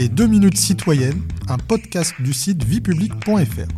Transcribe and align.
Les 0.00 0.08
2 0.08 0.28
minutes 0.28 0.56
citoyennes, 0.56 1.20
un 1.46 1.58
podcast 1.58 2.14
du 2.20 2.32
site 2.32 2.64
viepublic.fr. 2.64 3.68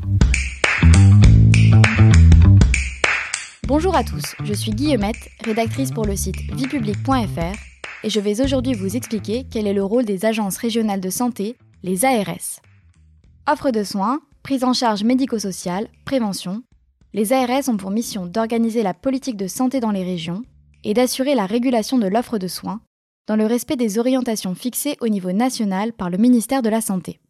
Bonjour 3.66 3.96
à 3.96 4.04
tous, 4.04 4.36
je 4.44 4.52
suis 4.52 4.70
Guillemette, 4.70 5.16
rédactrice 5.44 5.90
pour 5.90 6.04
le 6.04 6.14
site 6.14 6.36
viepublic.fr 6.54 7.58
et 8.04 8.08
je 8.08 8.20
vais 8.20 8.40
aujourd'hui 8.40 8.74
vous 8.74 8.94
expliquer 8.94 9.48
quel 9.50 9.66
est 9.66 9.72
le 9.72 9.82
rôle 9.82 10.04
des 10.04 10.24
agences 10.24 10.58
régionales 10.58 11.00
de 11.00 11.10
santé, 11.10 11.56
les 11.82 12.04
ARS. 12.04 12.60
Offre 13.50 13.72
de 13.72 13.82
soins, 13.82 14.20
prise 14.44 14.62
en 14.62 14.74
charge 14.74 15.02
médico-sociale, 15.02 15.88
prévention, 16.04 16.62
les 17.14 17.32
ARS 17.32 17.68
ont 17.68 17.76
pour 17.76 17.90
mission 17.90 18.26
d'organiser 18.26 18.84
la 18.84 18.94
politique 18.94 19.36
de 19.36 19.48
santé 19.48 19.80
dans 19.80 19.90
les 19.90 20.04
régions 20.04 20.44
et 20.84 20.94
d'assurer 20.94 21.34
la 21.34 21.46
régulation 21.46 21.98
de 21.98 22.06
l'offre 22.06 22.38
de 22.38 22.46
soins 22.46 22.80
dans 23.26 23.36
le 23.36 23.46
respect 23.46 23.76
des 23.76 23.98
orientations 23.98 24.54
fixées 24.54 24.96
au 25.00 25.08
niveau 25.08 25.32
national 25.32 25.92
par 25.92 26.10
le 26.10 26.18
ministère 26.18 26.62
de 26.62 26.68
la 26.68 26.80
Santé. 26.80 27.20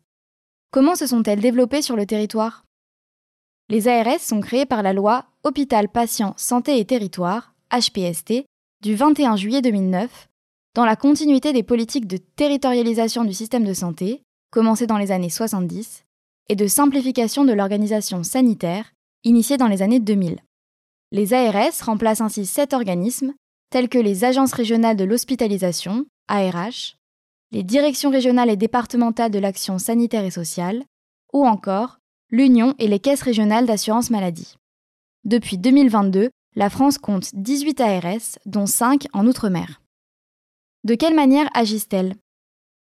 Comment 0.70 0.94
se 0.94 1.06
sont-elles 1.06 1.40
développées 1.40 1.82
sur 1.82 1.96
le 1.96 2.06
territoire? 2.06 2.64
Les 3.68 3.88
ARS 3.88 4.20
sont 4.20 4.40
créées 4.40 4.66
par 4.66 4.82
la 4.82 4.92
loi 4.92 5.26
Hôpital 5.44 5.88
Patient 5.88 6.34
Santé 6.36 6.78
et 6.78 6.84
Territoire, 6.84 7.54
HPST, 7.70 8.44
du 8.82 8.94
21 8.94 9.36
juillet 9.36 9.62
2009, 9.62 10.28
dans 10.74 10.84
la 10.84 10.96
continuité 10.96 11.52
des 11.52 11.62
politiques 11.62 12.06
de 12.06 12.16
territorialisation 12.16 13.24
du 13.24 13.34
système 13.34 13.64
de 13.64 13.74
santé, 13.74 14.22
commencées 14.50 14.86
dans 14.86 14.98
les 14.98 15.12
années 15.12 15.30
70, 15.30 16.04
et 16.48 16.56
de 16.56 16.66
simplification 16.66 17.44
de 17.44 17.52
l'organisation 17.52 18.22
sanitaire, 18.22 18.92
initiées 19.24 19.56
dans 19.58 19.68
les 19.68 19.82
années 19.82 20.00
2000. 20.00 20.38
Les 21.12 21.34
ARS 21.34 21.84
remplacent 21.84 22.22
ainsi 22.22 22.46
sept 22.46 22.72
organismes 22.72 23.34
telles 23.72 23.88
que 23.88 23.98
les 23.98 24.24
agences 24.24 24.52
régionales 24.52 24.96
de 24.96 25.04
l'hospitalisation, 25.04 26.04
ARH, 26.28 26.98
les 27.52 27.62
directions 27.62 28.10
régionales 28.10 28.50
et 28.50 28.56
départementales 28.56 29.30
de 29.30 29.38
l'action 29.38 29.78
sanitaire 29.78 30.24
et 30.24 30.30
sociale, 30.30 30.84
ou 31.32 31.46
encore 31.46 31.98
l'Union 32.30 32.74
et 32.78 32.86
les 32.86 33.00
caisses 33.00 33.22
régionales 33.22 33.66
d'assurance 33.66 34.10
maladie. 34.10 34.56
Depuis 35.24 35.56
2022, 35.56 36.30
la 36.54 36.68
France 36.68 36.98
compte 36.98 37.30
18 37.34 37.80
ARS, 37.80 38.38
dont 38.44 38.66
5 38.66 39.06
en 39.14 39.26
Outre-mer. 39.26 39.80
De 40.84 40.94
quelle 40.94 41.14
manière 41.14 41.48
agissent-elles? 41.54 42.14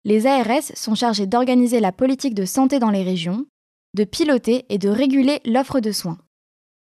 Les 0.04 0.26
ARS 0.26 0.72
sont 0.74 0.94
chargées 0.94 1.26
d'organiser 1.26 1.80
la 1.80 1.92
politique 1.92 2.34
de 2.34 2.46
santé 2.46 2.78
dans 2.78 2.90
les 2.90 3.02
régions, 3.02 3.44
de 3.94 4.04
piloter 4.04 4.64
et 4.70 4.78
de 4.78 4.88
réguler 4.88 5.40
l'offre 5.44 5.80
de 5.80 5.92
soins. 5.92 6.18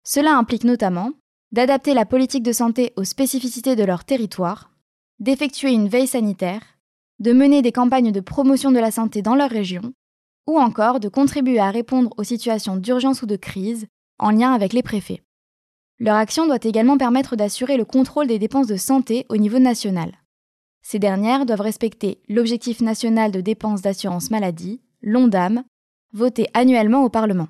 Cela 0.03 0.38
implique 0.38 0.66
notamment 0.66 1.14
d'adapter 1.52 1.94
la 1.94 2.06
politique 2.06 2.44
de 2.44 2.52
santé 2.52 2.94
aux 2.95 3.03
spécificités 3.03 3.76
de 3.76 3.84
leur 3.84 4.03
territoire, 4.03 4.72
d'effectuer 5.20 5.72
une 5.72 5.88
veille 5.88 6.08
sanitaire, 6.08 6.62
de 7.20 7.34
mener 7.34 7.62
des 7.62 7.72
campagnes 7.72 8.12
de 8.12 8.20
promotion 8.20 8.72
de 8.72 8.80
la 8.80 8.92
santé 8.92 9.22
dans 9.22 9.36
leur 9.36 9.50
région, 9.50 9.94
ou 10.45 10.59
encore 10.59 11.00
de 11.00 11.09
contribuer 11.09 11.59
à 11.59 11.72
répondre 11.72 12.14
aux 12.18 12.23
situations 12.23 12.78
d'urgence 12.78 13.22
ou 13.22 13.25
de 13.25 13.36
crise 13.36 13.88
en 14.20 14.31
lien 14.31 14.53
avec 14.53 14.73
les 14.73 14.84
préfets. 14.84 15.23
Leur 16.00 16.16
action 16.16 16.45
doit 16.45 16.59
également 16.62 16.98
permettre 16.98 17.36
d'assurer 17.36 17.75
le 17.75 17.86
contrôle 17.86 18.28
des 18.28 18.40
dépenses 18.40 18.68
de 18.68 18.75
santé 18.75 19.25
au 19.30 19.38
niveau 19.38 19.59
national. 19.59 20.12
Ces 20.84 21.00
dernières 21.00 21.45
doivent 21.45 21.62
respecter 21.62 22.22
l'objectif 22.30 22.81
national 22.81 23.31
de 23.31 23.42
dépenses 23.42 23.81
d'assurance 23.81 24.30
maladie, 24.30 24.80
l'ONDAM, 25.02 25.64
voté 26.14 26.48
annuellement 26.53 27.03
au 27.03 27.09
Parlement. 27.09 27.50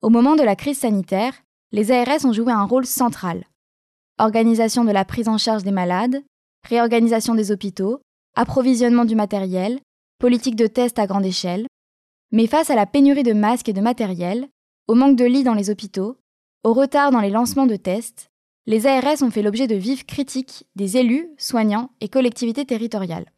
Au 0.00 0.08
moment 0.08 0.34
de 0.34 0.42
la 0.42 0.56
crise 0.56 0.78
sanitaire, 0.78 1.34
les 1.72 1.92
ARS 1.92 2.24
ont 2.24 2.32
joué 2.32 2.52
un 2.52 2.64
rôle 2.64 2.86
central. 2.86 3.44
Organisation 4.18 4.84
de 4.84 4.90
la 4.90 5.04
prise 5.04 5.28
en 5.28 5.38
charge 5.38 5.64
des 5.64 5.70
malades, 5.70 6.22
réorganisation 6.66 7.34
des 7.34 7.52
hôpitaux, 7.52 8.00
approvisionnement 8.34 9.04
du 9.04 9.14
matériel, 9.14 9.80
politique 10.18 10.56
de 10.56 10.66
tests 10.66 10.98
à 10.98 11.06
grande 11.06 11.26
échelle. 11.26 11.66
Mais 12.32 12.46
face 12.46 12.70
à 12.70 12.74
la 12.74 12.86
pénurie 12.86 13.22
de 13.22 13.32
masques 13.32 13.68
et 13.68 13.72
de 13.72 13.80
matériel, 13.80 14.48
au 14.86 14.94
manque 14.94 15.16
de 15.16 15.24
lits 15.24 15.44
dans 15.44 15.54
les 15.54 15.70
hôpitaux, 15.70 16.16
au 16.64 16.72
retard 16.72 17.10
dans 17.10 17.20
les 17.20 17.30
lancements 17.30 17.66
de 17.66 17.76
tests, 17.76 18.28
les 18.66 18.86
ARS 18.86 19.22
ont 19.22 19.30
fait 19.30 19.42
l'objet 19.42 19.66
de 19.66 19.76
vives 19.76 20.04
critiques 20.04 20.66
des 20.76 20.96
élus, 20.96 21.28
soignants 21.38 21.90
et 22.00 22.08
collectivités 22.08 22.66
territoriales. 22.66 23.32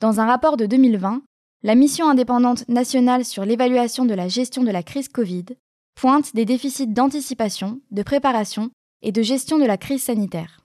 Dans 0.00 0.20
un 0.20 0.26
rapport 0.26 0.56
de 0.56 0.66
2020, 0.66 1.22
la 1.62 1.74
mission 1.74 2.08
indépendante 2.08 2.68
nationale 2.68 3.24
sur 3.24 3.44
l'évaluation 3.44 4.04
de 4.04 4.14
la 4.14 4.28
gestion 4.28 4.64
de 4.64 4.70
la 4.70 4.82
crise 4.82 5.08
Covid 5.08 5.46
pointe 5.94 6.34
des 6.34 6.44
déficits 6.44 6.86
d'anticipation, 6.86 7.80
de 7.90 8.02
préparation 8.02 8.70
et 9.02 9.12
de 9.12 9.22
gestion 9.22 9.58
de 9.58 9.64
la 9.64 9.76
crise 9.76 10.02
sanitaire. 10.02 10.60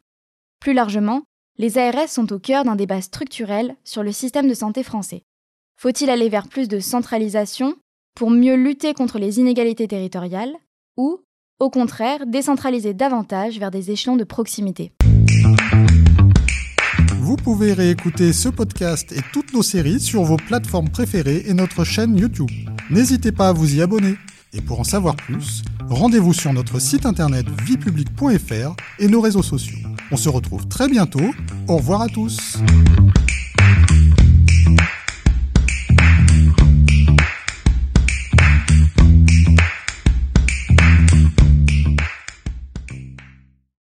Plus 0.60 0.74
largement, 0.74 1.24
les 1.58 1.78
ARS 1.78 2.10
sont 2.10 2.32
au 2.34 2.40
cœur 2.40 2.64
d'un 2.64 2.76
débat 2.76 3.02
structurel 3.02 3.76
sur 3.84 4.04
le 4.04 4.12
système 4.12 4.48
de 4.48 4.54
santé 4.54 4.84
français. 4.84 5.24
Faut-il 5.76 6.10
aller 6.10 6.30
vers 6.30 6.48
plus 6.48 6.68
de 6.68 6.80
centralisation 6.80 7.76
pour 8.16 8.30
mieux 8.32 8.56
lutter 8.56 8.94
contre 8.94 9.20
les 9.20 9.40
inégalités 9.40 9.88
territoriales 9.88 10.56
ou, 10.98 11.20
au 11.60 11.70
contraire, 11.70 12.26
décentraliser 12.26 12.94
davantage 12.94 13.60
vers 13.60 13.72
des 13.72 13.92
échelons 13.92 14.18
de 14.18 14.24
proximité? 14.24 14.92
Vous 17.20 17.36
pouvez 17.36 17.74
réécouter 17.74 18.34
ce 18.34 18.50
podcast 18.50 19.12
et 19.12 19.22
toutes 19.34 19.54
nos 19.54 19.62
séries 19.62 20.00
sur 20.00 20.24
vos 20.24 20.38
plateformes 20.38 20.90
préférées 20.90 21.44
et 21.46 21.54
notre 21.54 21.84
chaîne 21.84 22.18
YouTube. 22.18 22.50
N'hésitez 22.90 23.32
pas 23.32 23.50
à 23.50 23.54
vous 23.54 23.76
y 23.76 23.82
abonner. 23.82 24.16
Et 24.54 24.62
pour 24.62 24.80
en 24.80 24.84
savoir 24.84 25.16
plus, 25.16 25.64
rendez-vous 25.90 26.34
sur 26.34 26.54
notre 26.54 26.80
site 26.80 27.06
internet 27.06 27.46
viepublic.fr 27.64 28.76
et 29.00 29.08
nos 29.08 29.22
réseaux 29.22 29.44
sociaux. 29.44 29.78
On 30.12 30.18
se 30.18 30.30
retrouve 30.30 30.68
très 30.68 30.88
bientôt. 30.88 31.34
Au 31.68 31.78
revoir 31.78 32.02
à 32.02 32.08
tous. 32.08 32.58